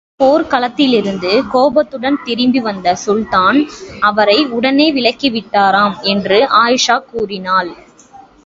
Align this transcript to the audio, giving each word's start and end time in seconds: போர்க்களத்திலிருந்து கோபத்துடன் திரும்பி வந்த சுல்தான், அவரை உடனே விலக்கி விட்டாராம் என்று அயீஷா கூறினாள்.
போர்க்களத்திலிருந்து 0.19 1.31
கோபத்துடன் 1.51 2.17
திரும்பி 2.23 2.59
வந்த 2.59 2.95
சுல்தான், 2.95 3.59
அவரை 4.01 4.45
உடனே 4.49 4.91
விலக்கி 4.91 5.29
விட்டாராம் 5.29 5.95
என்று 6.05 6.39
அயீஷா 6.61 6.97
கூறினாள். 7.11 7.71